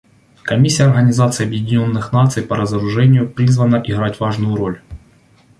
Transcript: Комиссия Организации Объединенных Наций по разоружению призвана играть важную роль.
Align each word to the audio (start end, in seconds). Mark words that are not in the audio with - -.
Комиссия 0.41 0.85
Организации 0.85 1.45
Объединенных 1.45 2.11
Наций 2.11 2.41
по 2.41 2.55
разоружению 2.57 3.29
призвана 3.29 3.83
играть 3.85 4.19
важную 4.19 4.55
роль. 4.55 4.81